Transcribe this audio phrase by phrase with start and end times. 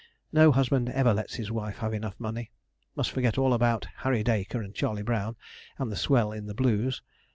[0.33, 2.49] no husband ever let his wife have enough money.
[2.95, 5.35] Must forget all about Harry Dacre and Charley Brown,
[5.77, 7.03] and the swell in the Blues.